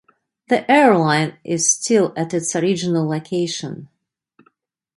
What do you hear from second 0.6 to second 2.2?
airline is still